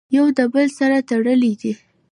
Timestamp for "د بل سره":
0.37-0.97